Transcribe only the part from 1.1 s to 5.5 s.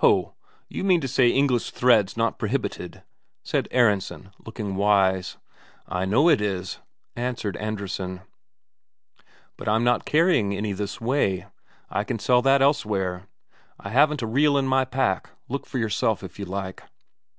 English thread's not prohibited?" said Aronsen, looking wise.